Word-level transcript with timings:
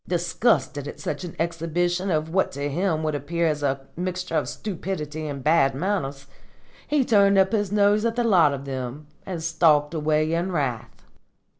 Disgusted 0.07 0.87
at 0.87 0.99
such 0.99 1.23
an 1.25 1.35
exhibition 1.37 2.09
of 2.09 2.29
what 2.33 2.51
to 2.53 2.71
him 2.71 3.03
would 3.03 3.13
appear 3.13 3.45
as 3.45 3.61
a 3.61 3.81
mixture 3.95 4.33
of 4.35 4.49
stupidity 4.49 5.27
and 5.27 5.43
bad 5.43 5.75
manners, 5.75 6.25
he 6.87 7.05
turned 7.05 7.37
up 7.37 7.51
his 7.51 7.71
nose 7.71 8.03
at 8.03 8.15
the 8.15 8.23
lot 8.23 8.51
of 8.51 8.65
them 8.65 9.05
and 9.27 9.43
stalked 9.43 9.93
away 9.93 10.33
in 10.33 10.51
wrath. 10.51 11.05